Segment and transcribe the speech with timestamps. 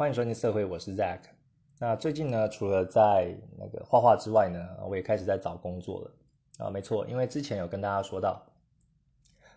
[0.00, 1.18] 欢迎收听社会，我是 Zack。
[1.78, 6.10] 那最近呢，除了在那个画画之外呢，我也开始在找工作了
[6.56, 6.70] 啊。
[6.70, 8.42] 没错，因为之前有跟大家说到，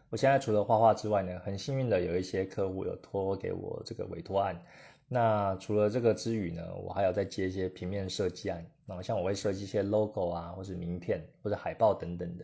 [0.09, 4.61] 我现在除了画画之外呢，很幸运的有一些客户有托给我这个委托案。
[5.07, 12.43] 那除了这个之余呢，我还要再接一些平面设计案啊，像我会设计一些 logo 啊，或者名片或者海报等等的。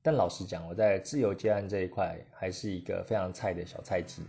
[0.00, 4.22] 但老实讲，我在自由接案这一块还是一个非常菜的小菜鸡。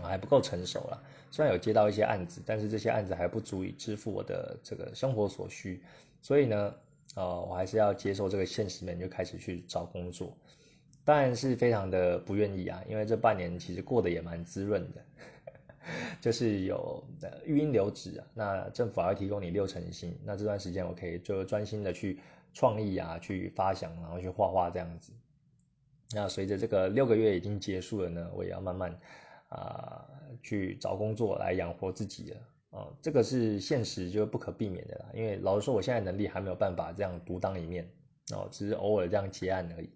[0.00, 5.82] 我还不够成熟了，虽然有接到一些案子，但是这些案子还不足以支付我的这个生活所需，
[6.22, 6.74] 所以呢，
[7.14, 10.36] 呃，我还是要接受这个现实面，就开始去找工作，
[11.04, 15.04] 当然是非常的不愿意啊，因为这半年其实过得也蛮滋润的，
[16.20, 17.04] 就是有
[17.44, 22.18] 育婴留职啊，那政府还会提供你六成薪，那这段时间我可以就专心的去
[22.54, 25.12] 创意啊，去发想，然后去画画这样子。
[26.12, 28.98] 那随着这个六个月已经结束了呢，我也要慢慢。
[29.48, 30.06] 啊，
[30.42, 32.36] 去找工作来养活自己了
[32.70, 35.06] 啊，这个是现实，就是不可避免的啦。
[35.14, 37.90] 因为老实说，我现在能力还没有办法这样独当一面
[38.32, 39.90] 哦，只是偶尔这样接案而已。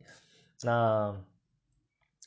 [0.63, 1.25] 那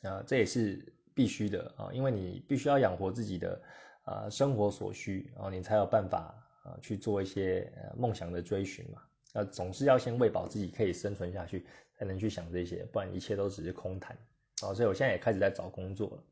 [0.04, 3.62] 啊，这也是必须的啊，因为你必须要养活自己的
[4.04, 9.02] 啊生活所需，然后你才有办法啊去做一些梦想的追寻嘛。
[9.34, 11.66] 那总是要先喂饱自己，可以生存下去，
[11.98, 14.16] 才能去想这些，不然一切都只是空谈
[14.62, 14.74] 啊。
[14.74, 16.24] 所以我现在也开始在找工作了。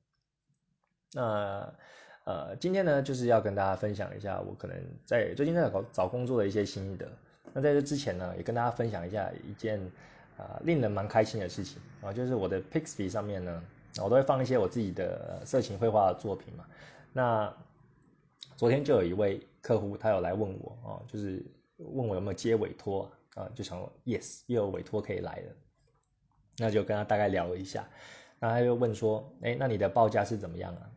[1.13, 1.73] 那
[2.25, 7.05] 呃，今天呢，就是要跟大家分享一下我可能在最近在找找工作的一些心得。
[7.51, 9.79] 那在这之前呢，也跟大家分享一下一件
[10.37, 13.63] 啊令人蛮开心的事情啊，就是我的 Pixby 上面呢，
[14.01, 16.65] 我都会放一些我自己的色情绘画的作品嘛。
[17.11, 17.53] 那
[18.55, 21.45] 昨天就有一位客户，他有来问我啊，就是
[21.77, 25.51] 问我有没有接委托啊，就想 Yes，又有委托可以来了，
[26.57, 27.85] 那就跟他大概聊了一下，
[28.39, 30.89] 那他又问说，哎，那你的报价是怎么样啊？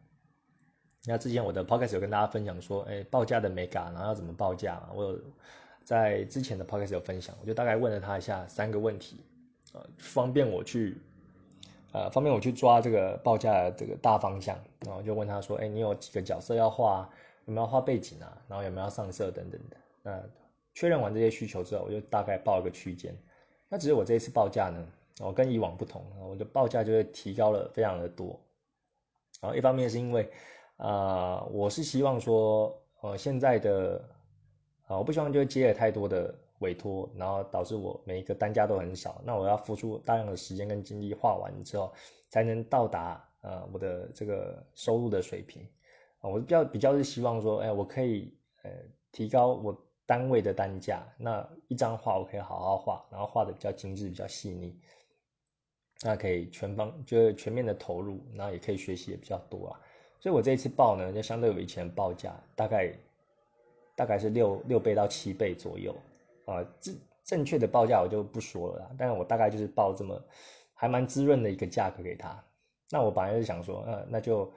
[1.08, 4.90] 那之前我的 podcast 有跟大家分享说，哎，报价的美感，然后要怎么报价嘛？
[4.92, 5.20] 我有
[5.84, 9.20] 在之前的 podcast 有分享，我就大概问了他一下三个问题，
[9.72, 11.00] 呃，方便我去，
[11.92, 17.08] 呃，方便我去抓这个报价的这个大方向，然后就问他说，哎，你有几个角色要画？
[17.44, 18.42] 有没有画背景啊？
[18.48, 19.76] 然后有没有上色等等的？
[20.02, 20.20] 那
[20.75, 23.16] 确认完这些需求之后，我就大概报一个区间。
[23.69, 24.84] 那只是我这一次报价呢，
[25.20, 28.41] 我跟以往不同，我的报价就会提高了非常的多。
[29.41, 30.28] 然后一方面是因为。
[30.76, 34.03] 啊，我是希望说，呃，现在的
[34.87, 39.20] 啊，我不希望就接了太多的委托，然后导致我每一个单价都很少。
[39.25, 41.92] 那我要付出大量的时间跟精力画完之后，
[42.28, 45.66] 才能到达呃我的这个收入的水平。
[46.20, 48.70] 啊，我比较比较是希望说，哎，我可以呃
[49.12, 54.78] 提高我单位的单价，那一张画我可以好好画，然后画的比较精致、比较细腻，
[56.03, 59.81] 那可以全方就是全面的投入，然后也可以学习也比较多啊。
[60.19, 62.93] 所以我这一次报呢，就相对于以前报价，大概
[63.94, 65.94] 大概是六六倍到七倍左右
[66.47, 66.65] 啊。
[66.81, 70.21] 正正确的报价我就不说了，但是我大概就是报这么
[70.75, 72.43] 还蛮滋润的一个价格给他。
[72.91, 74.53] 那我本来是想说，呃，那就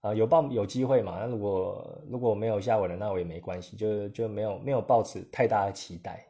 [0.00, 1.18] 啊有报有机会嘛。
[1.20, 6.26] 那如果如果没有下文了，那我也没关系，就就没有没有抱持太大的期待。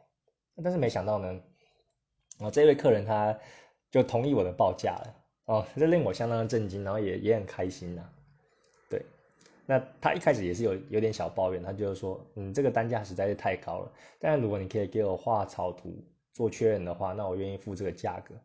[0.63, 1.41] 但是没想到呢，
[2.39, 3.37] 啊这位客人他
[3.91, 8.09] 就同意我的报价了，哦，这令我相当的震惊，然后也也很开心呐。
[9.67, 13.91] 那他一开始也是有有点小抱怨，他就是说，嗯，这个单价实在是太高了。
[14.19, 15.91] 但是如果你可以给我画草图
[16.33, 18.35] 做确认的话，那我愿意付这个价格。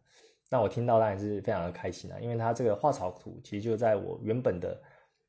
[0.49, 4.81] 那我听到当然是非常的开心啊，因为他这个画草图其实就在我原本的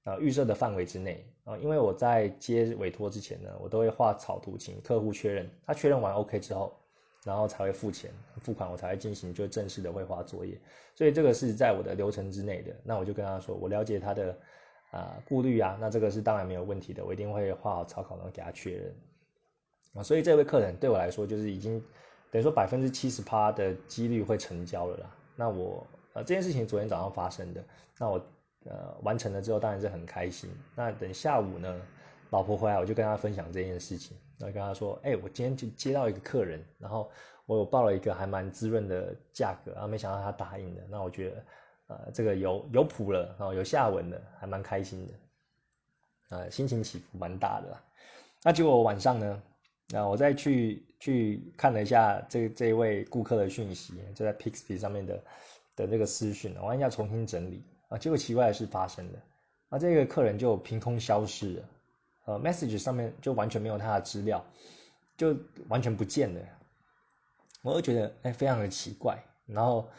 [0.04, 1.58] 啊预设的范围之内啊。
[1.58, 6.74] 因为我在接委托之前呢，我都会画草图请客户确认，他确认完 OK 之后，
[7.26, 8.10] 然后才会付钱
[8.42, 10.58] 付款，我才会进行就正式的绘画作业。
[10.96, 12.74] 所以这个是在我的流程之内的。
[12.82, 14.34] 那我就跟他说，我了解他的。
[14.92, 18.94] 啊，顾虑啊，那这个是当然没有问题的，我一定会画好草稿，然后给他确认
[19.94, 20.04] 啊。
[20.04, 21.82] 所以这位客人对我来说，就是已经
[22.30, 25.16] 等于说百分之七十八的几率会成交了啦。
[25.38, 27.64] 那我呃这件事情昨天早上发生的，
[27.98, 28.22] 那我
[28.66, 30.50] 呃完成了之后，当然是很开心。
[30.76, 31.82] 那等下午呢，
[32.32, 37.10] 老婆回来，我就跟她分享这件事情，然后跟她说，哎，我今天就接到一个客人，然后
[37.46, 41.42] 我有报了一个还蛮滋润的价格，然后没想到他答应了，那我觉得。
[41.92, 45.14] 呃，这个有有谱了，有下文了，还蛮开心的，
[46.30, 47.78] 呃，心情起伏蛮大的。
[48.44, 49.44] 那结果晚上呢，
[49.90, 55.22] 那我再去去看了一下这这一位顾客的讯息，就在 Pixby 上面的
[55.76, 59.20] 的这个私讯，我按下重新整理啊，结果奇怪的事发生了，
[59.68, 61.70] 啊，这个客人就凭空消失了，
[62.26, 64.42] 呃，message 上面就完全没有他的资料，
[65.18, 65.36] 就
[65.68, 66.42] 完全不见了，
[67.64, 69.90] 我就觉得哎，非常的奇怪，然后。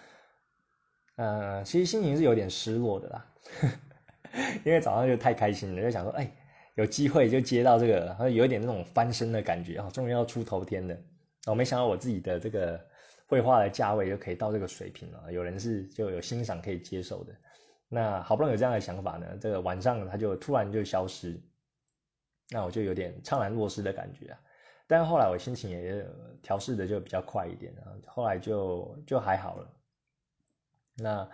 [1.22, 3.26] 呃，其实心情是有点失落的啦，
[4.66, 6.28] 因为早上就太开心了，就想说，哎，
[6.74, 10.96] 有机会就接到这个，然后有一点那种翻身的感觉啊，终于要出头天了。
[11.46, 12.84] 我没想到我自己的这个
[13.28, 17.32] 绘画的价位就可以到这个水平了，有人是就有欣赏可以接受的。
[17.88, 21.40] 那好不容易有这样的想法呢，这个晚上它就突然就消失，
[22.50, 24.40] 那我就有点怅然若失的感觉啊。
[24.88, 26.04] 但是后来我心情也
[26.42, 29.70] 调试的就比较快一点啊，后来就就还好了。
[30.97, 31.29] 那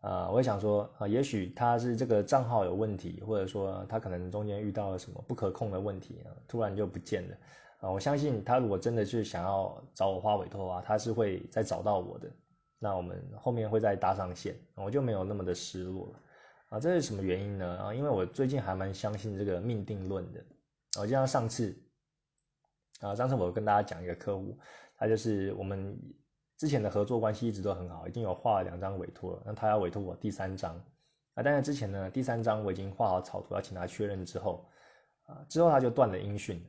[0.00, 7.36] 啊，我也想说啊，也许他是这个账号有问题，或者说他可能中间遇到了什么不可控的问题啊，突然就不见了
[7.80, 7.90] 啊。
[7.90, 12.30] 我相信他如果真的是想要找我画委托的话，他是会再找到我的。
[12.78, 16.20] 那我们后面会再搭上线，我就没有那么的失落了
[16.70, 16.80] 啊。
[16.80, 17.76] 这是什么原因呢？
[17.76, 20.42] 啊，因为我最近还蛮相信这个命定论的。
[20.98, 21.76] 我就像上次
[23.00, 24.58] 啊，上次我跟大家讲一个客户，
[24.96, 25.98] 他就是我们。
[26.60, 29.42] 之前的合作关系一直都很好，已经有画了两张委托了。
[29.46, 30.74] 那他要委托我第三张
[31.32, 34.68] 啊，但是之前呢，第三张我已经画好草图，要请他确认之后
[35.24, 36.62] 啊，之后他就断了音讯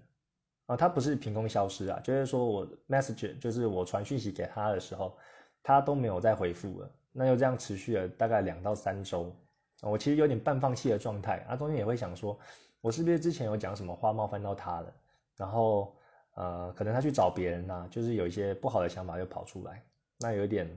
[0.67, 0.77] 啊。
[0.77, 5.17] 他不是凭空消失啊，就是说我 message 就是我传讯息给他的时候，
[5.61, 6.89] 他都没有再回复了。
[7.11, 9.35] 那就这样持续了大概两到三周，
[9.81, 11.57] 我其实有点半放弃的状态啊。
[11.57, 12.39] 中间也会想说，
[12.79, 14.94] 我是不是之前有讲什么话冒犯到他了？
[15.35, 15.94] 然后。
[16.36, 19.83] 呃，可能他去找别人呐，就是有一些不好的想法就跑出来，
[20.19, 20.68] 那有点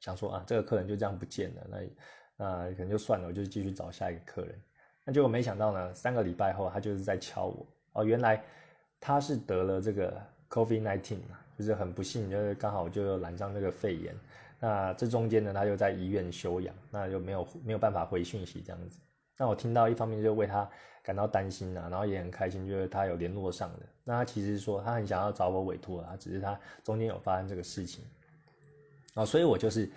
[0.00, 1.78] 想说啊，这个客人就这样不见了，那
[2.36, 4.60] 那可能就算了，我就继续找下一个客人。
[5.04, 8.44] 那结果没想到呢，三个礼拜后他就是在敲我哦，原来
[9.00, 14.14] 他是得了这个 COVID-19 啊，就是很不幸，就是刚好就染上这个肺炎。
[14.60, 19.00] 那这中间呢，他又在医院休养，那就没有没有办法回讯息这样子。
[19.38, 20.68] 那我听到一方面就为他。
[21.00, 23.86] 感到担心呐，然后也很开心，就是他有联络上的。
[24.04, 28.04] 那他其实说他很想要找我委托啊，只是他中间有发生这个事情
[29.14, 29.90] 啊，所以我就是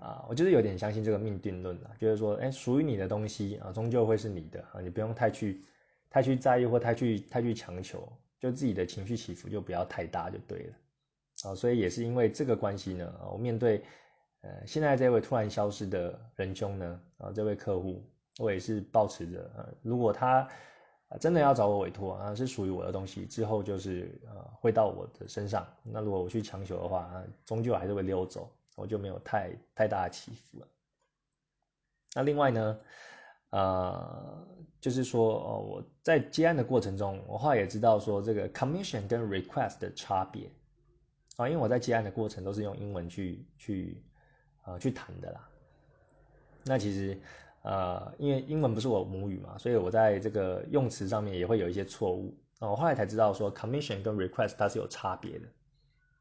[0.00, 5.62] 啊，我就是有点相信这个命定论啊，就是说，哎，属于你的东西啊，终究会是你的啊，你不用太去
[6.08, 8.10] 太去在意或太去太去强求，
[8.40, 10.74] 就自己的情绪起伏就不要太大就对了
[11.42, 11.54] 啊。
[11.54, 13.84] 所以也是因为这个关系呢，我面对
[14.40, 18.02] 呃现在这位突然消失的仁兄呢，啊，这位客户。
[18.38, 20.48] 我也是保持着，呃，如果他
[21.20, 25.66] 真的要找我委托啊，是属于我的东西，之后就是呃会到我的身上。
[25.82, 30.68] 那如果我去强求的话，啊，终究还是会溜走，我就没有太太大的起伏了。
[32.14, 32.80] 那另外呢，
[33.50, 34.46] 呃，
[34.80, 40.50] 就是说，哦，我在接案的过程中，我后来也知道说这个 commission 跟 request 的差别
[41.36, 44.02] 啊，因为我在接案的过程都是用英文去去
[44.62, 45.46] 啊去谈的啦。
[46.64, 47.20] 那其实。
[47.62, 52.68] 呃，因为英文不是我母语嘛，所以我在这个用词上面也会有一些错误啊。
[52.68, 55.46] 我后来才知道说，commission 跟 request 它是有差别的。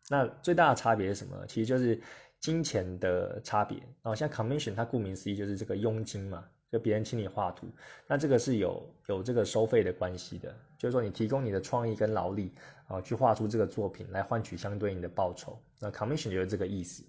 [0.08, 1.44] 那最大的差别是什么？
[1.48, 2.00] 其实就是
[2.40, 4.14] 金钱的差别啊。
[4.14, 7.66] 像 commission 它顾名思义就是这个佣金嘛，就别人请你画图，
[8.06, 12.54] 那这个是有有这个收费的关系的，就是说你提供你的创意跟劳力
[12.86, 15.60] 啊，去画出这个作品来换取相对应的报酬。
[15.80, 17.04] 那 commission 就是这个意思。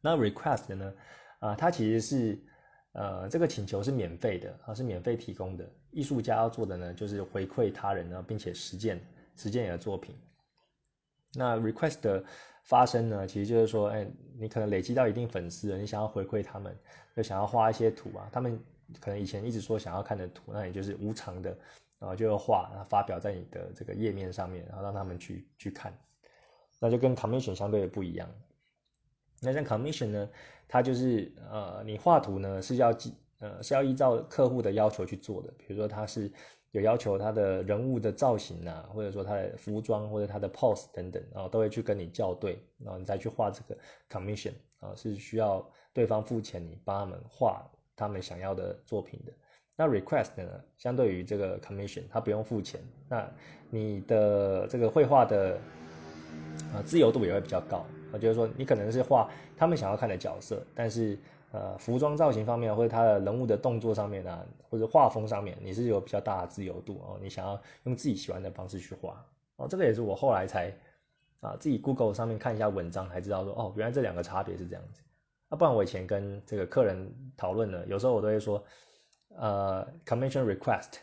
[0.00, 0.94] 那 request 呢？
[1.40, 2.42] 啊，它其实是。
[2.98, 5.68] 呃，这个请求是免费的啊，是免费提供的。
[5.90, 8.98] 艺术家要做的呢，就是回馈他人呢，并且实践
[9.36, 10.16] 实践你的作品。
[11.34, 12.24] 那 request 的
[12.64, 14.08] 发生呢，其实就是说，哎，
[14.38, 16.74] 你可能累积到一定粉丝了，你想要回馈他们，
[17.14, 18.58] 就想要画一些图啊，他们
[18.98, 21.50] 可能以前一直说想要看的图，那也就是无偿的，
[21.98, 25.92] 然后就画，然后发表在你的这个页面上面，然后让他们去去看，
[26.80, 28.26] 那就跟 commission 相对的不一样。
[29.40, 30.28] 那像 commission 呢，
[30.66, 35.52] 它就是呃，你画图呢是要记呃是要依照客户的要求去做的。
[35.58, 36.30] 比如说他是
[36.72, 43.78] 有要求他的人物的造型啊，或者说他的服装或者他的 pose 等等，然后都会去跟你校对，然后你再去画这个
[44.10, 47.64] commission 啊，是需要对方付钱，你帮他们画
[47.94, 49.32] 他们想要的作品的。
[49.78, 53.30] 那 request 呢，相对于这个 commission，他不用付钱，那
[53.70, 55.58] 你的这个绘画的
[56.72, 57.84] 啊自由度也会比较高。
[58.12, 61.18] 啊，就是说你可能是画他们想要看的角色，但是
[61.52, 67.18] 呃，服装造型方面或者他的人物的动作上面啊，或者画风上面，你是有比较大的自由度哦。
[67.22, 69.24] 你想要用自己喜欢的方式去画
[69.56, 70.70] 哦，这个也是我后来才
[71.40, 75.00] 啊自己 Google 上面看一下文章才知道说哦，原来这两个差别是这样子。
[75.48, 78.62] 啊，不然我以前跟这个客人讨论呢，有时候我都会说
[79.36, 80.96] 呃，commission request，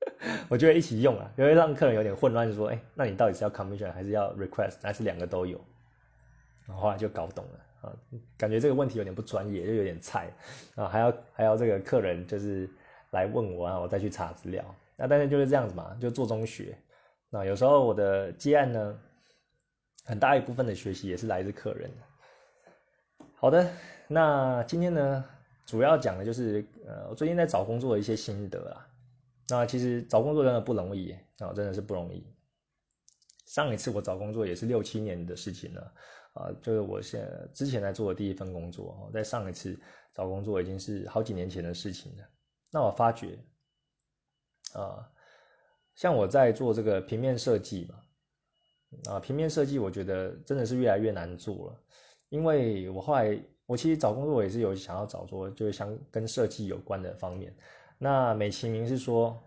[0.50, 5.58] 我就会一起用啊，因为让客人有点混乱，就说哎，那你到底是要 commission 还是要 request，还是两个都有？
[6.66, 7.96] 然后来就搞懂了啊，
[8.36, 10.30] 感觉这个问题有点不专业，就有点菜
[10.74, 12.68] 啊，还要还要这个客人就是
[13.10, 14.64] 来问我啊，我再去查资料。
[14.96, 16.78] 那但是就是这样子嘛，就做中学。
[17.28, 18.98] 那有时候我的接案呢，
[20.04, 21.90] 很大一部分的学习也是来自客人。
[23.34, 23.70] 好的，
[24.08, 25.24] 那今天呢，
[25.66, 28.86] 主要讲的就是呃，我最近在找工作的一些心得啦。
[29.48, 32.24] 那其实找工作真的不容易啊，真的是不容易。
[33.46, 35.92] 上一次我找工作也是六七年的事情了，
[36.34, 39.78] 啊，就是我现之前在做的第一份工作哦，在上一次
[40.12, 42.24] 找工作已经是好几年前的事情了。
[42.70, 43.38] 那我发觉，
[44.72, 45.08] 啊，
[45.94, 51.80] 像我在做这个平面设计嘛，啊，平面设计我觉得真的是越来越难做了，
[52.30, 57.56] 因为我后来我其实找工作也是有想要找做就是相跟设计有关的方面，
[57.96, 59.40] 那美其名是说，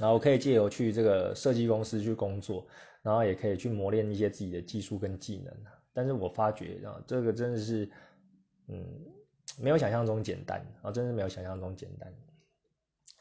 [0.00, 2.66] 然后可以借由去这个设计公司去工作，
[3.02, 5.54] 然后也可以去磨练一些自己的技术跟技能，
[5.96, 7.90] 但是我发觉啊，这个真的是，
[8.68, 8.84] 嗯。
[9.58, 12.12] 没有想象中简单啊，真是没有想象中简单。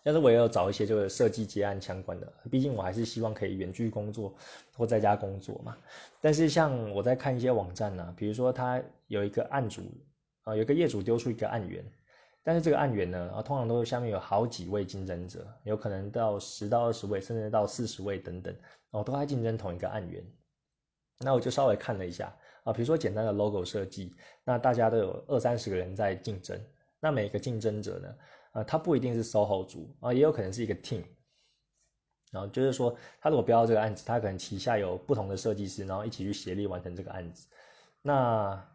[0.03, 4.35] 但是我也有找一些就是设计结案相关的，毕竟我还是希望可以远距工作
[4.75, 5.77] 或在家工作嘛。
[6.19, 9.83] 但是像我在看一些网站呢，比如说他有一个案主
[10.43, 11.85] 啊，有个业主丢出一个案源，
[12.43, 18.53] 但是这个案源呢啊，通常都下面有好几位竞争者，有可能到十到二十位，甚至到四十位等等，
[18.91, 20.25] 哦都在竞争同一个案源。
[21.19, 22.35] 那我就稍微看了一下。
[22.65, 24.11] 啊，比如说简单的 logo 设计，
[24.43, 26.59] 那大家都有二三十个人在竞争，
[26.99, 28.15] 那每个竞争者呢，
[28.53, 31.03] 啊，他不一定是 SOHO 组啊，也有可能是一个 team，
[32.31, 37.47] 然后就是说，他如果标到这个案子，他可能旗下有不同的设计师，然后一起去协力完成这个案子。
[38.01, 38.67] 那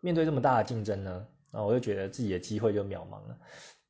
[0.00, 3.38] 面对这么大的竞争呢，啊，我就觉得自己的机会就渺茫了，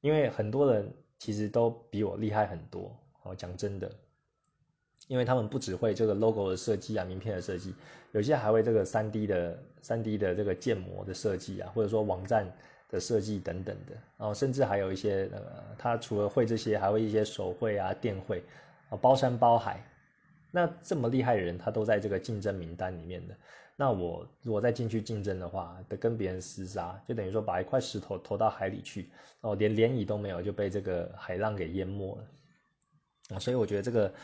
[0.01, 2.95] 因为很多人其实都比我厉害很多。
[3.23, 3.89] 哦，讲真的。
[5.11, 7.75] 因为他们不只会这个 logo 的设计啊，名片的设计，
[8.13, 12.47] 有些还会这个三 D 的三 D 的这个建模的设计啊，或者说网站
[12.89, 15.43] 的设计等等的，然后甚至还有一些呃，
[15.77, 18.41] 他除了会这些，还会一些手绘啊、电绘
[18.89, 19.85] 啊，包山包海。
[20.53, 23.35] 那这么厉害的人，他都在这个竞争名单里面的。
[23.75, 32.25] 那我如果再进去竞争的话，得跟别人厮杀，就等于说把一块石头投到海里去，哦，连涟漪都没有，就被这个海浪给淹没了。
[33.35, 34.15] 啊，所以我觉得这个。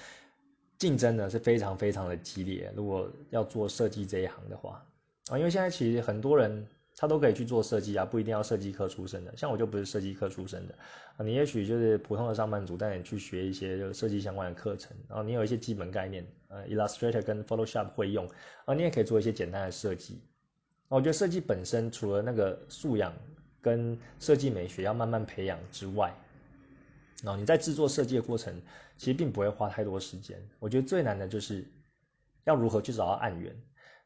[0.78, 2.72] 竞争呢是非常非常的激烈。
[2.76, 4.84] 如果要做设计这一行的话，
[5.28, 6.66] 啊，因为现在其实很多人
[6.96, 9.36] 他都可以去做设计啊，不一定要设计科出身的。
[9.36, 10.74] 像我就不是设计科出身的
[11.16, 18.28] 啊，你也许就是普通的上班族，但你去学一些就设计相关的课程，然后你有一些基本概念，呃，Illustrator 跟 Photoshop 会用
[18.64, 20.20] 啊，你也可以做一些简单的设计。
[20.88, 23.12] 我觉得设计本身除了那个素养
[23.60, 26.14] 跟设计美学要慢慢培养之外，
[27.26, 28.62] 然后你在制作设计的过程，
[28.96, 30.40] 其实并不会花太多时间。
[30.60, 31.66] 我觉得最难的就是
[32.44, 33.52] 要如何去找到案源，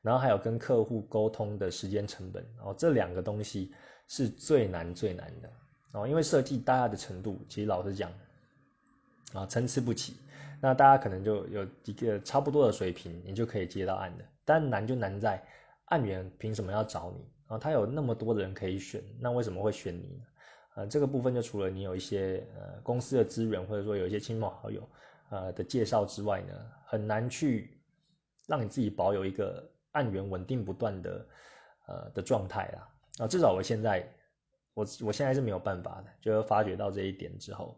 [0.01, 2.43] 然后还有跟客户沟通的时间成本。
[2.57, 3.75] 然后这两个东西
[4.09, 5.51] 是最难最难的。
[5.93, 8.11] 然后因为设计大家的程度，其实老实讲，
[9.35, 10.15] 啊参差不齐。
[10.63, 14.25] 那大家可能就有一个差不多的水平，你就可以接到案的。
[14.47, 15.47] 但难就难在
[15.85, 17.23] 案源凭什么要找你？
[17.49, 20.25] 啊，他有那么多的人可以选，那为什么会选你呢？
[20.77, 24.89] 呃，这个部分就除了你有一些呃公司的资源，或者说有一些亲朋好友
[25.29, 26.55] 呃的介绍之外呢，
[26.87, 27.77] 很难去
[28.47, 31.27] 让你自己保有一个案源稳定不断的
[31.89, 32.89] 呃的状态啦。
[33.19, 34.09] 啊，至少我现在
[34.73, 37.77] 我我现在是没有办法的，就发觉到这一点之后，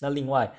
[0.00, 0.52] 那另外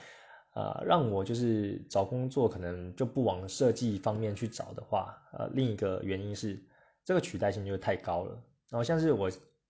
[0.53, 6.57] 呃让我就是找工作可能就不往设计方面去找的话，呃，另一个原因是
[7.03, 8.31] 这个取代性就太高了。
[8.69, 9.29] 然后像是我。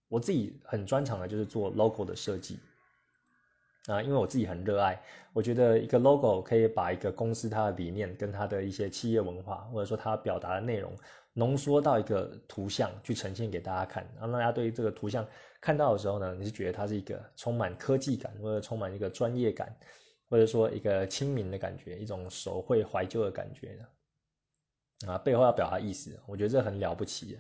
[0.10, 2.60] 我自己很专长的就是做 logo 的设计。
[3.88, 10.94] 啊，因为我自己很热爱，我觉得一个 logo 可以把一个公司它的理念跟它的一些企业文化，或者说它表达的内容
[11.32, 15.26] 浓缩到一个图像去呈现给大家看，让大家对于这个图像
[15.62, 19.74] 看到的时候呢，你是觉得它是一个充满科技感，或者充满一个专业感，
[20.30, 27.40] 或者说一个亲民的感觉，一种手绘怀旧的感觉的啊，背后要表达意思，我觉得这很了不起。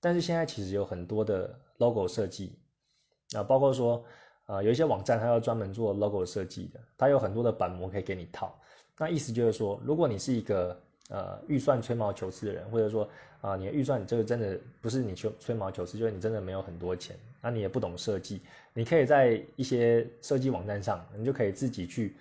[0.00, 2.58] 但是现在其实有很多的 logo 设计
[3.34, 4.04] 啊，包括说
[4.46, 8.54] 啊，有一些网站它要专门做 logo 设计的，它有很多的板模可以给你套。
[8.98, 13.08] 那意思就是说，如果你是一个呃预算吹毛求疵的人，或者说
[13.40, 22.16] 啊，你的预算这个真的不是你吹吹毛求疵，就是你真的没有很多钱，那你也不懂设计，你可以在一些设计网站上，你就可以自己去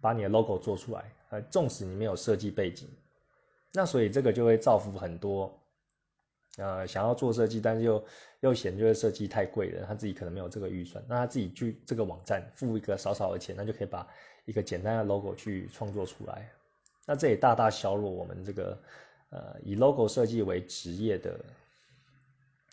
[0.00, 1.04] 把你的 logo 做出来。
[1.30, 2.86] 呃，纵使你没有设计背景，
[3.72, 5.50] 那所以这个就会造福很多。
[6.58, 8.04] 呃，想要做设计，但是又
[8.40, 14.06] 又嫌就是设计太贵了，他自己可能没有这个预算，那他自己去这个网站付一个少少的钱，那就可以把
[14.44, 16.46] 一个简单的 logo 去创作出来。
[17.06, 18.78] 那这也大大削弱我们这个
[19.30, 21.40] 呃以 logo 设计为职业的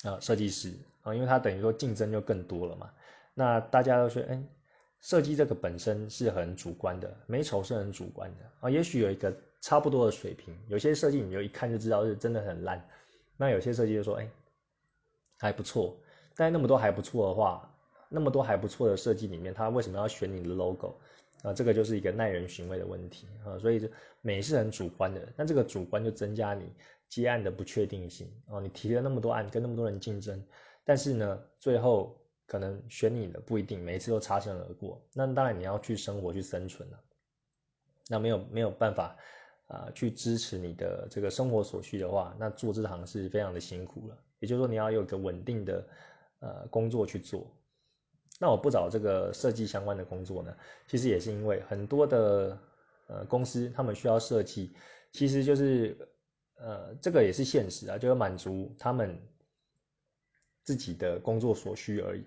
[0.04, 2.92] 呃设计师啊，因为他等于说竞争就更多了嘛。
[3.34, 4.44] 那大家都说，哎，
[5.00, 8.70] 设计这个本身是很主观的，美丑是很主观的啊。
[8.70, 12.86] 也许有一个差不多的水平，有些设计你就一看就知道是真的很烂。
[13.42, 14.30] 那有些设计就说，哎，
[15.38, 15.96] 还不错，
[16.36, 17.74] 但那么多还不错的话，
[18.10, 21.00] 那么多还不错的设计里面，他为什么要选你的 logo？
[21.44, 23.58] 啊，这个就是一个耐人寻味的问题啊。
[23.58, 26.70] 所以美是很主观的，但这个主观就增加你
[27.08, 28.60] 接案的不确定性啊。
[28.60, 30.44] 你提了那么多案，跟那么多人竞争，
[30.84, 35.02] 但是呢，最后可能选你的不一定每一次都擦身而过。
[35.14, 37.00] 那当然你要去生活去生存了，
[38.10, 39.16] 那没有没有办法。
[39.70, 44.18] 啊，去支持你的这个生活所需的话，那做这行是非常的辛苦了。
[44.40, 45.88] 也就是说，你要有个稳定的
[46.40, 47.46] 呃工作去做。
[48.40, 50.58] 那我不找这个设计相关的工作呢，
[50.88, 52.58] 其实也是因为很多的
[53.06, 54.74] 呃公司他们需要设计，
[55.12, 55.96] 其实就是
[56.56, 59.22] 呃这个也是现实啊，就是满足他们
[60.64, 62.24] 自己的工作所需而已。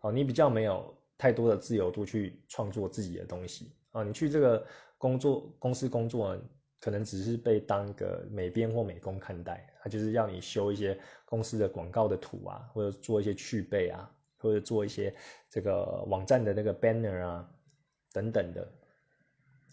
[0.00, 4.02] 哦，你比较没有太多的自由度去创作自己的东西啊。
[4.02, 6.38] 你去这个工作公司工作。
[6.80, 15.14] 可能只是被当个美编或美工看待，他就是要你修一些公司的广告的图啊，或者做一些去背啊，或者做一些
[15.50, 17.50] 这个网站的那个 banner 啊
[18.12, 18.60] 等等的，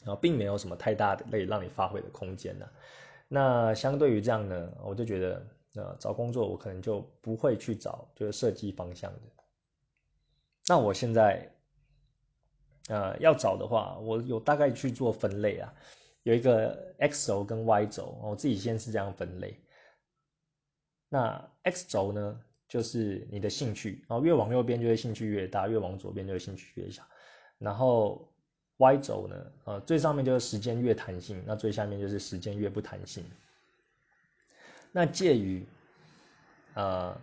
[0.05, 2.67] 然后并没有什么太大的可以让你发挥的空间呢。
[3.27, 9.19] 那相对于这样呢，我就觉得，呃，找工作我可能就不会去找就是设计方向的。
[10.67, 11.51] 那我现在，
[12.87, 15.73] 呃，要找的话，我有大概去做分类啊。
[16.23, 19.59] 有一个 X 轴跟 Y 轴，我自己先是这样分类。
[21.09, 27.03] 那 X 轴呢，就是你的兴趣，然后越往右边就会兴趣越大，越往左边就会兴趣越小。
[27.59, 28.27] 然后
[28.77, 33.23] Y 轴呢，呃，最上面就是时间越弹性，那最下面就是时间越不弹性。
[34.91, 35.65] 那介于
[36.73, 37.15] 呃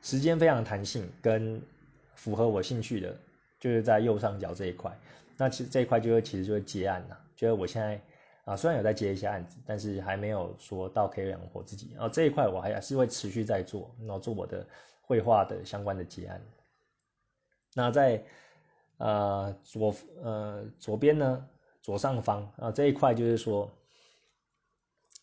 [0.00, 1.60] 时间非常弹性跟
[2.14, 3.16] 符合我兴趣的，
[3.58, 4.96] 就是在右上角这一块。
[5.40, 7.18] 那其实这一块就会其实就会接案了。
[7.34, 7.98] 就是我现在
[8.44, 11.92] 啊，虽然有在接一些案子，但是还没有说到可以养活自己。
[11.94, 14.66] 然后这一块我还是会持续在做，然后做我的
[15.00, 16.42] 绘画的相关的接案。
[17.72, 18.22] 那在
[18.98, 21.48] 呃左呃左边呢，
[21.80, 23.70] 左上方啊这一块就是说，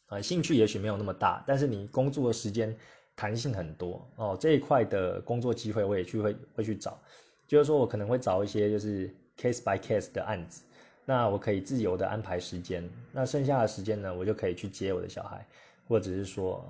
[0.07, 2.75] 啊兴趣也许没有那么大，但是你工作的时间
[3.15, 4.35] 弹性很多哦。
[4.39, 6.99] 这一块的工作机会我也去会会去找，
[7.45, 10.63] 就是说我可能会找一些就是 case by case 的案子。
[11.09, 15.47] 那我可以自由的安排时间，那剩下的时间呢，我就可以去接我的小孩，
[15.87, 16.61] 或者是说，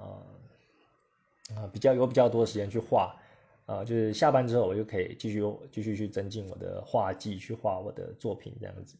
[1.49, 3.19] 呃，啊，比较有比较多的时间去画，
[3.65, 8.95] 啊，就是下班之后我就可以继续继续去增进我的画技，去画我的作品这样子。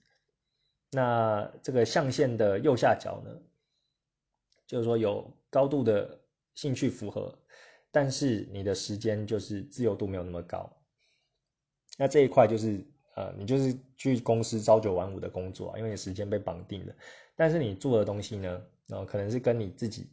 [0.89, 3.29] 那这个象限的右下角呢，
[4.65, 6.19] 就是说有高度的
[6.55, 7.37] 兴趣符合，
[7.91, 10.67] 但是你的时间就是自由度没有那么高，
[11.95, 12.83] 那这一块就是。
[13.17, 16.93] 呃，你就是去公司朝九晚五的工作啊，因为你时间被绑定了。
[17.35, 20.07] 但是你做的东西呢，然后可能是跟你自己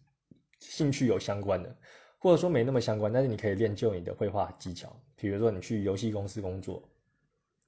[0.59, 1.77] 兴趣有相关的，
[2.19, 4.91] 或者说没那么相关，但是你可以练就你的绘画技巧。
[5.17, 6.83] 比如说你去游戏公司工作，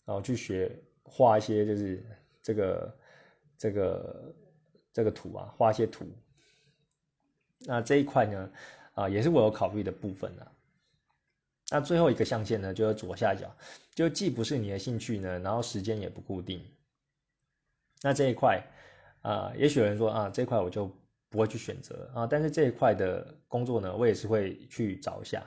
[0.06, 2.02] 然后去学画一些就是
[2.42, 2.96] 这个
[3.58, 4.34] 这个
[4.90, 6.06] 这个图啊，画一些图。
[7.58, 8.50] 那这一块呢，
[8.94, 10.50] 啊，也是我有考虑的部分啊。
[11.70, 13.54] 那最后一个象限呢，就是左下角，
[13.94, 16.62] 就既不是你的兴趣呢，然后时间也不固定。
[18.02, 18.62] 那这一块，
[19.22, 20.90] 啊，也许有人说啊，这块我就
[21.28, 25.42] 不会去选择啊，但是这一块的工作呢，我也是会去找一下。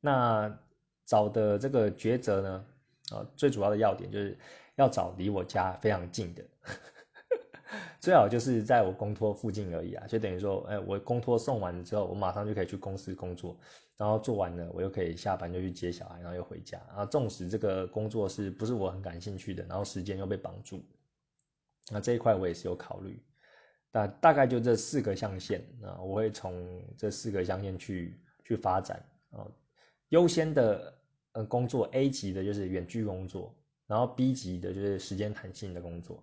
[0.00, 0.58] 那
[1.04, 2.64] 找的这个抉择呢，
[3.10, 4.38] 啊，最主要的要点就是
[4.76, 6.42] 要找离我家非常近的。
[8.00, 13.56] 最好就是在我公托附近而已啊，就等于说，哎，我公托送完之后，我马上就可以去公司工作，
[14.02, 16.76] 然后做完了，我又可以下班就去接小孩，然后又回家。
[16.92, 20.82] 啊，纵使这个工作是不是我很感兴趣的，然后时间又被绑住，
[21.88, 23.22] 那这一块我也是有考虑。
[23.92, 29.46] 那大概就这四个象限啊，我会从这四个象限去去发展啊。
[30.08, 30.92] 优先的
[31.34, 33.54] 呃工作 A 级的就是远距工作，
[33.86, 36.20] 然后 B 级的就是时间弹性的工作。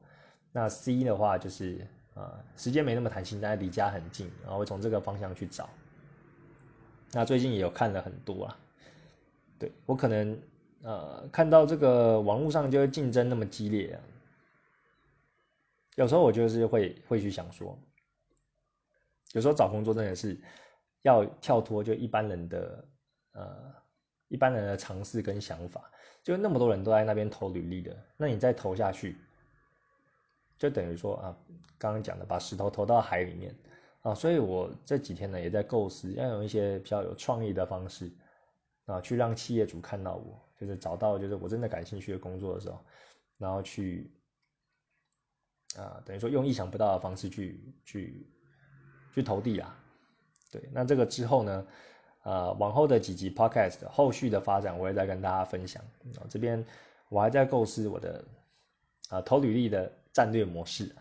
[0.51, 5.69] 那 C 的话就是啊，时间没那么弹性，但是离家很近，然后会从这个方向去找。
[7.11, 8.59] 那最近也有看了很多啊，
[9.57, 10.39] 对我可能
[10.83, 13.97] 呃看到这个网络上就是竞争那么激烈啊，
[15.95, 17.77] 有时候我就是会会去想说，
[19.33, 20.39] 有时候找工作真的是
[21.01, 22.85] 要跳脱就一般人的
[23.33, 23.73] 呃
[24.27, 25.91] 一般人的尝试跟想法，
[26.23, 29.17] 就那么多人都在那边投履历的，那你再投下去。
[30.59, 31.37] 就等于说啊，
[31.77, 33.55] 刚刚讲的把石头投到海里面
[34.01, 38.09] 啊，所以我这几天呢也在构思，要用一些比较有创意的方式
[38.85, 42.79] 啊，去让企业主看到我，就是找到就是我真的感兴趣的工作的时候，
[43.37, 44.09] 然后去
[45.77, 48.27] 啊，等于说用意想不到的方式去去
[49.13, 49.77] 去投递啊，
[50.49, 51.67] 对，那这个之后呢，
[52.23, 55.83] 呃往后的几集 podcast 后续的发展，我也在跟大家分享。
[56.29, 56.65] 这边
[57.09, 58.25] 我还在构思我的
[59.09, 60.95] 啊投履历的战略模式。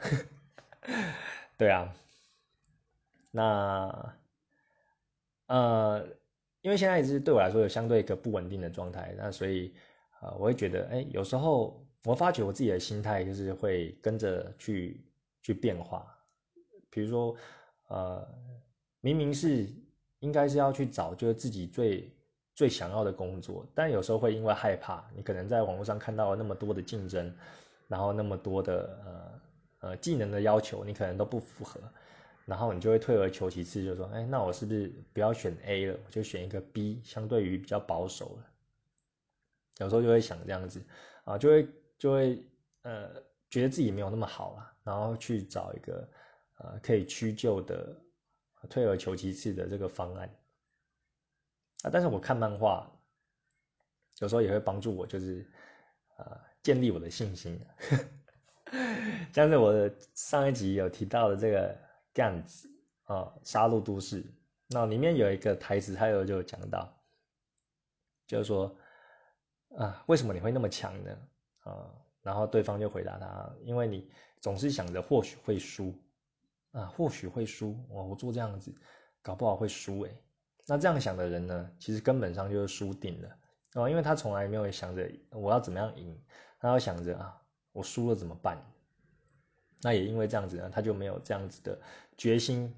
[1.57, 1.95] 对啊，
[3.31, 4.15] 那
[5.47, 6.07] 呃，
[6.61, 9.75] 因为现在是对我来说有相对一个不稳定的状态，那所以
[10.21, 15.05] 啊，我会觉得，哎，有时候我发觉我自己的心态就是会跟着去
[15.43, 16.07] 去变化。
[16.91, 17.37] 比如说，
[17.89, 18.29] 呃，
[19.01, 19.69] 明明是
[20.21, 22.13] 应该是要去找就是自己最
[22.55, 27.35] 最想要的工作，但有时候会因为害怕，你可能在网络上看到了那么多的竞争，
[27.87, 29.41] 然后那么多的呃。
[29.81, 31.81] 呃，技能的要求你可能都不符合，
[32.49, 38.51] 然后你就会退而求其次，就说，哎，那我是不是不要选 A 了，我就选一个 B，相对于比较保守了。
[39.81, 40.83] 有时候就会想这样子，
[41.25, 42.43] 啊，就会就会
[42.85, 46.09] 呃，觉得自己没有那么好了，然后去找一个
[46.57, 47.95] 呃可以屈就的，
[48.71, 50.27] 退而求其次的这个方案。
[51.83, 52.91] 啊，但是我看漫画，
[54.21, 55.47] 有时候也会帮助我，就是
[56.17, 57.61] 呃，建立我的信心。
[59.35, 61.79] 像是我上一集有提到的这个
[62.19, 62.69] 这样子
[63.05, 64.27] 啊，杀戮都市，
[64.67, 66.93] 那里面有一个台词，他有就讲到，
[68.27, 68.77] 就是说
[69.77, 71.17] 啊，为什么你会那么强呢？
[71.61, 75.95] 啊，然后对方就回答他，因为你总是想着或许会输
[76.73, 78.75] 啊，或许会输，我我做这样子，
[79.23, 80.21] 搞不好会输诶。
[80.67, 83.29] 那这样想的人呢，其实根本上就是输定了
[83.75, 86.21] 哦，因为他从来没有想着我要怎么样赢，
[86.59, 87.41] 他要想着啊。
[87.71, 88.59] 我输了怎么办？
[89.81, 91.79] 那也因为这样子呢，他就没有这样子的
[92.17, 92.75] 决心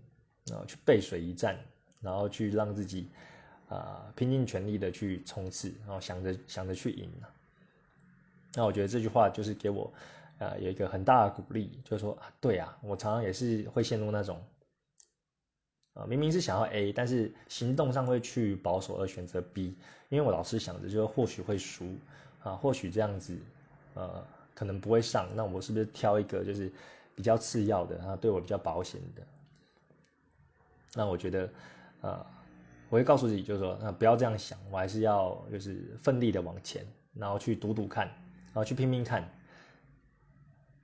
[0.53, 1.59] 啊，去背水一战，
[2.03, 3.09] 然后去让自己
[3.69, 7.11] 啊拼尽全力的去冲刺，然后想着想着去赢
[8.53, 9.91] 那我觉得这句话就是给我
[10.39, 14.45] 啊有一个很大的鼓励，就是说啊，对啊，我常常也是会陷入那种
[15.95, 19.75] 啊明明是想要 A，但是行动上会去保守而选择 B，
[20.11, 21.97] 因为我老是想着就是或许会输
[22.43, 23.39] 啊，或许这样子
[23.95, 24.23] 呃。
[24.61, 26.71] 可能不会上，那我是不是挑一个就是
[27.15, 29.23] 比较次要的，然后对我比较保险的？
[30.93, 31.51] 那我觉得，
[32.03, 32.27] 呃，
[32.91, 39.27] 我会告诉自己，就是说，那不要这样想，我还是要就是奋力的往前，然后去赌赌看，然后去拼拼看。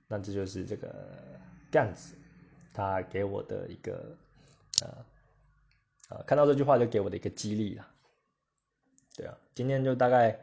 [0.07, 1.07] 那这就是这个
[1.69, 2.15] 干子
[2.73, 4.17] 他给我的一个，
[4.81, 5.05] 呃，
[6.09, 7.87] 呃，看到这句话就给我的一个激励了。
[9.15, 10.35] 对啊，今天就大概。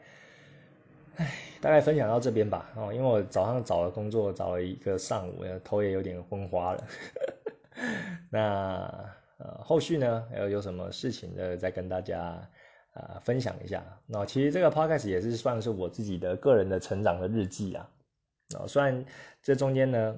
[1.17, 2.69] 唉，大概分享到这边吧。
[2.75, 6.87] 哦，因为我早上找了工作，找了一个上午，头也有点昏花了。
[8.29, 12.49] 那呃，后续呢，有有什么事情呢，再跟大家
[12.93, 13.83] 啊分享一下。
[14.05, 17.89] 那其实这个 podcast 也是算是我自己的个人的成长的日记啊。
[18.57, 19.05] 啊，虽然
[19.41, 20.17] 这中间呢，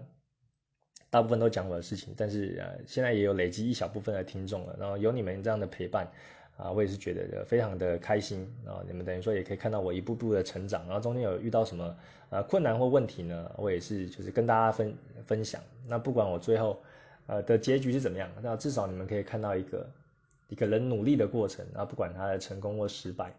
[1.09, 4.75] 大部分都讲我的事情，但是呃，现在也有累积一小部分的听众了。
[4.79, 6.11] 然后有你们这样的陪伴。
[6.57, 8.81] 啊，我也是觉得非常的开心啊！
[8.87, 11.95] 你们等于说也可以看到我一步步的成长，然后中间有遇到什么
[12.31, 13.51] 呃困难或问题呢？
[13.57, 15.61] 我也是就是跟大家分分享。
[15.85, 16.81] 那不管我最后
[17.27, 19.87] 呃的结局是怎么样，那至少你们可以看到一个
[20.47, 23.31] 一个人努力的过程啊，不管他的成功或失败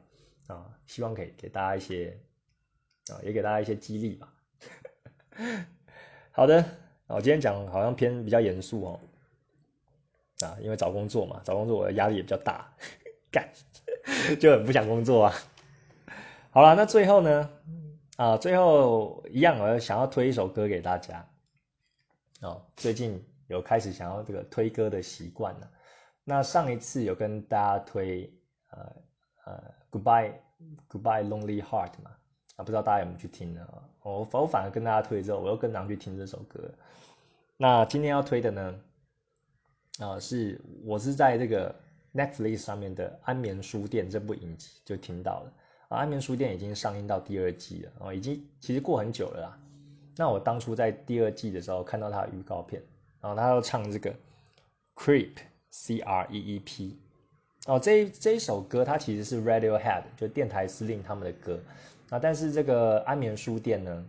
[0.46, 2.16] 啊，希望可以给大家一些
[3.10, 4.32] 啊，也给大家一些激励吧。
[6.30, 6.64] 好的，
[7.08, 9.00] 我今天讲好像偏比较严肃哦，
[10.46, 12.72] 啊，因为找工作嘛，找工作我的压力也比较大。
[13.30, 13.48] 干，
[14.40, 15.34] 就很不想工作啊。
[16.50, 17.50] 好了，那最后呢？
[18.16, 21.28] 啊，最后一样，我想要推一首歌给大家。
[22.40, 25.70] 哦，最近有开始想要这个推歌的习惯了。
[26.24, 28.32] 那上一次有跟大家推
[28.70, 28.96] 呃
[29.44, 30.32] 呃，Goodbye
[30.88, 32.10] Goodbye Lonely Heart 嘛？
[32.56, 33.64] 啊，不知道大家有没有去听呢？
[34.02, 36.72] 我我反而跟大家推之后，我又跟狼去听这首歌。
[37.56, 38.80] 那今天要推的呢？
[40.00, 41.74] 啊，是我是在这个。
[42.14, 45.52] Netflix 上面的《安眠书店》这部影集就听到了
[45.88, 49.58] 啊，《安眠书店》已经上映到第二季了哦，已经其实过很久了啦。
[50.16, 52.82] 那我当初在第二季的时候看到他的预告片，
[53.20, 54.14] 然后他要唱这个
[54.96, 55.32] Creep
[55.70, 56.98] C R E E P
[57.66, 61.60] 哦，这这一首歌它其实是 Radiohead 就电台司令他们的歌
[62.08, 64.06] 啊，但是这个《安眠书店》呢，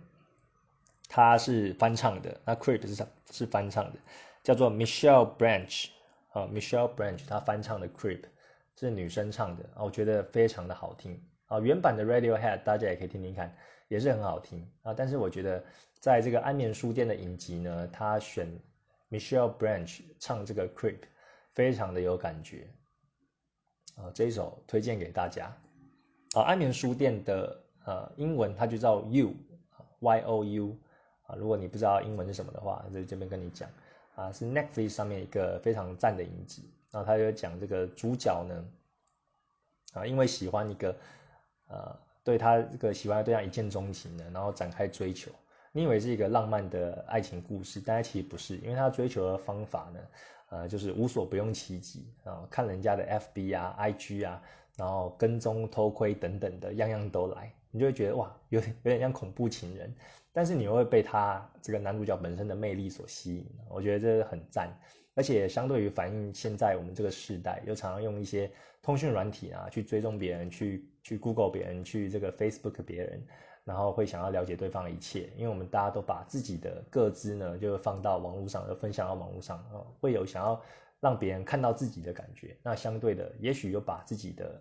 [1.09, 3.99] 它是翻唱的，那 Creep 是是翻唱的，
[4.41, 5.89] 叫做 Michelle Branch。
[6.29, 8.21] 啊，Michelle Branch 她翻唱的《Creep》
[8.75, 11.59] 是女生唱的啊，我觉得非常的好听啊。
[11.59, 13.55] 原版的 Radiohead 大家也可以听听看，
[13.87, 14.93] 也是很好听啊。
[14.93, 15.63] 但是我觉得
[15.99, 18.47] 在这个安眠书店的影集呢，他选
[19.09, 20.99] Michelle Branch 唱这个《Creep》
[21.53, 22.67] 非常的有感觉
[23.95, 24.11] 啊。
[24.13, 25.51] 这一首推荐给大家
[26.33, 26.43] 啊。
[26.43, 30.77] 安眠书店的呃英文它就叫 You，Y O U
[31.25, 31.35] 啊。
[31.35, 33.67] 如果你不知道英文是什么的话，在这边跟你讲。
[34.19, 38.65] 啊，是 Netflix 上面一个非常赞的影集，然后他就讲这个主角呢，
[39.93, 40.93] 啊，因为喜欢一个
[41.69, 45.31] 呃对他这个喜欢的对象一见钟情的，然后展开追求。
[45.71, 49.99] 你以为是一个浪漫的爱情故事，但其实不是，因为他追求的方法呢，
[50.49, 54.41] 呃，就是无所不用其极啊，看人家的 FB 啊、IG 啊，
[54.75, 59.93] 然后跟踪、偷窥等等的，样样都来，你就会觉得哇，有点有点像恐怖情人，
[60.31, 64.69] 但是你又会被他这个男主角本身的魅力所吸引，我觉得这是很赞，
[65.15, 68.49] 而且相对于反映现在我们这个时代，又常常用一些
[68.81, 73.21] 通讯软体啊去追踪别人，去去 Google 别人，去这个 Facebook 别人。
[73.65, 79.63] 然后会想要了解对方的一切，因为我们大家都把自己的各资呢，就放到网络上，就分享到网络上，
[79.99, 80.59] 会有想要
[80.99, 82.57] 让别人看到自己的感觉。
[82.63, 84.59] 那相对的，也许又把自己的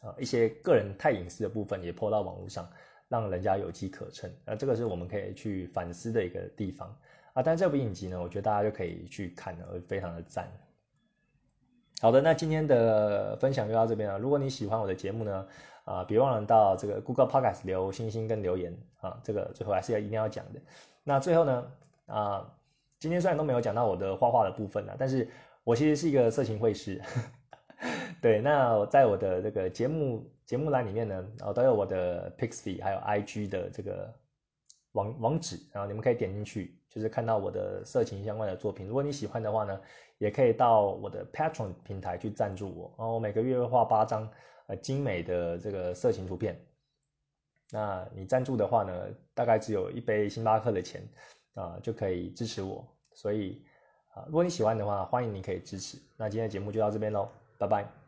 [0.00, 2.68] 啊一些个人太隐私的部分也泼到网络上，
[3.08, 4.30] 让人家有机可乘。
[4.44, 6.94] 那这个是我们可以去反思的一个地方
[7.32, 7.42] 啊。
[7.42, 10.50] 但这部影集呢，我觉得大家就可以去看了，非常的赞。
[12.00, 14.18] 好的，那今天的分享就到这边了。
[14.18, 15.46] 如果你喜欢我的节目呢？
[15.86, 20.60] 啊，别忘了到这个 Google Podcast 留星星跟留言啊，这个最后还是要一定要讲的。
[21.02, 21.72] 那最后呢，
[22.06, 22.52] 啊，
[23.00, 25.28] 今天虽然都没有讲到我的画画的部分了，但是
[25.64, 27.02] 我其实是一个色情绘师。
[28.20, 34.12] 对，那在我的这个节目节目栏里面呢，然后，都有我的 Pixie 还有 IG 的这个
[34.92, 38.86] 网网址，然后你们可以点进去，就是看到我的色情相关的作品。
[38.86, 39.80] 如果你喜欢的话呢，
[40.18, 44.30] 也可以到我的 Patron 平台去赞助我，然后我每个月会画八张
[44.66, 44.76] 呃。
[44.76, 46.60] 精美的这个色情图片，
[47.70, 51.02] 那你赞助的话呢，大概只有一杯星巴克的钱
[51.54, 52.86] 啊，就可以支持我。
[53.14, 53.62] 所以
[54.14, 55.98] 啊，如果你喜欢的话，欢迎你可以支持。
[56.16, 57.28] 那今天的节目就到这边喽，
[57.58, 57.99] 拜拜。